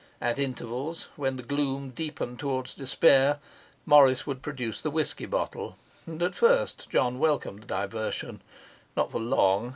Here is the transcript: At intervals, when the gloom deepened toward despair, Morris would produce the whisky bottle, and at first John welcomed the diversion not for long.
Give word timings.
At 0.19 0.39
intervals, 0.39 1.09
when 1.15 1.35
the 1.37 1.43
gloom 1.43 1.91
deepened 1.91 2.39
toward 2.39 2.65
despair, 2.75 3.39
Morris 3.85 4.25
would 4.25 4.41
produce 4.41 4.81
the 4.81 4.89
whisky 4.89 5.27
bottle, 5.27 5.75
and 6.07 6.23
at 6.23 6.33
first 6.33 6.89
John 6.89 7.19
welcomed 7.19 7.61
the 7.61 7.67
diversion 7.67 8.41
not 8.97 9.11
for 9.11 9.19
long. 9.19 9.69